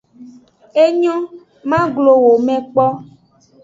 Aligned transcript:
Enyo, 0.83 1.15
ma 1.69 1.81
glo 1.93 2.13
wo 2.23 2.33
me 2.45 2.55
kpo. 2.73 2.87